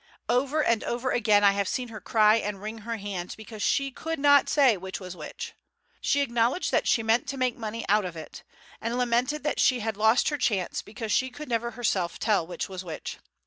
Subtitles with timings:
[0.29, 3.91] Over and over again I have seen her cry and wring her hands because she
[3.91, 5.53] could not say which was which.
[6.01, 8.41] She acknowledged that she meant to make money out of it,
[8.81, 12.67] and lamented that she had lost her chance because she could never herself tell which
[12.67, 13.19] was which.